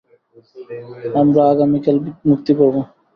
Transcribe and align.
আমরা 1.21 1.41
আগামীকাল 1.51 1.97
মুক্তি 2.29 2.51
পাবো। 2.59 2.79